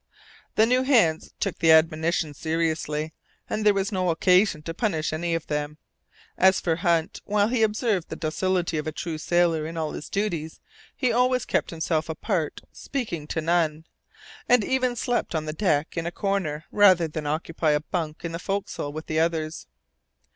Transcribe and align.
The 0.55 0.65
new 0.65 0.81
hands 0.81 1.35
took 1.39 1.59
the 1.59 1.69
admonition 1.69 2.33
seriously, 2.33 3.13
and 3.47 3.63
there 3.63 3.73
was 3.75 3.91
no 3.91 4.09
occasion 4.09 4.63
to 4.63 4.73
punish 4.73 5.13
any 5.13 5.35
of 5.35 5.45
them. 5.45 5.77
As 6.39 6.59
for 6.59 6.77
Hunt, 6.77 7.21
while 7.25 7.49
he 7.49 7.61
observed 7.61 8.09
the 8.09 8.15
docility 8.15 8.79
of 8.79 8.87
a 8.87 8.91
true 8.91 9.19
sailor 9.19 9.67
in 9.67 9.77
all 9.77 9.91
his 9.91 10.09
duties, 10.09 10.59
he 10.95 11.11
always 11.11 11.45
kept 11.45 11.69
himself 11.69 12.09
apart, 12.09 12.61
speaking 12.71 13.27
to 13.27 13.41
none, 13.41 13.85
and 14.49 14.63
even 14.63 14.95
slept 14.95 15.35
on 15.35 15.45
the 15.45 15.53
deck, 15.53 15.95
in 15.95 16.07
a 16.07 16.11
corner, 16.11 16.65
rather 16.71 17.07
than 17.07 17.27
occupy 17.27 17.69
a 17.69 17.79
bunk 17.79 18.25
in 18.25 18.31
the 18.31 18.39
forecastle 18.39 18.91
with 18.91 19.05
the 19.05 19.19
others. 19.19 19.67